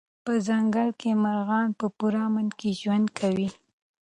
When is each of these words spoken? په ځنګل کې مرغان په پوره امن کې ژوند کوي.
په 0.25 0.33
ځنګل 0.47 0.89
کې 0.99 1.11
مرغان 1.23 1.67
په 1.79 1.85
پوره 1.97 2.21
امن 2.27 2.47
کې 2.59 2.69
ژوند 2.79 3.07
کوي. 3.19 3.47